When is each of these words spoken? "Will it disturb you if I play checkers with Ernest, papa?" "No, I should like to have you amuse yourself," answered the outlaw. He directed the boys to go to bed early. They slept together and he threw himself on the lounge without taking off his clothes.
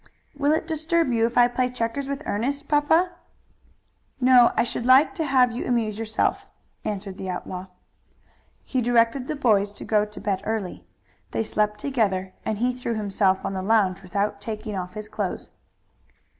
"Will 0.35 0.51
it 0.51 0.65
disturb 0.65 1.11
you 1.13 1.27
if 1.27 1.37
I 1.37 1.47
play 1.47 1.69
checkers 1.69 2.07
with 2.07 2.23
Ernest, 2.25 2.67
papa?" 2.67 3.11
"No, 4.19 4.51
I 4.57 4.63
should 4.63 4.83
like 4.83 5.13
to 5.13 5.25
have 5.25 5.51
you 5.51 5.63
amuse 5.67 5.99
yourself," 5.99 6.47
answered 6.83 7.19
the 7.19 7.29
outlaw. 7.29 7.67
He 8.63 8.81
directed 8.81 9.27
the 9.27 9.35
boys 9.35 9.71
to 9.73 9.85
go 9.85 10.03
to 10.05 10.19
bed 10.19 10.41
early. 10.43 10.83
They 11.33 11.43
slept 11.43 11.79
together 11.79 12.33
and 12.43 12.57
he 12.57 12.73
threw 12.73 12.95
himself 12.95 13.45
on 13.45 13.53
the 13.53 13.61
lounge 13.61 14.01
without 14.01 14.41
taking 14.41 14.75
off 14.75 14.95
his 14.95 15.07
clothes. 15.07 15.51